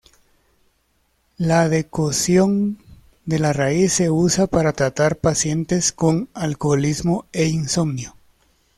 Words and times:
La 1.37 1.69
decocción 1.69 2.79
de 3.25 3.37
la 3.37 3.53
raíz 3.53 3.93
se 3.93 4.09
usa 4.09 4.47
para 4.47 4.73
tratar 4.73 5.15
pacientes 5.17 5.91
con 5.91 6.27
alcoholismo 6.33 7.25
e 7.33 7.45
insomnio. 7.49 8.15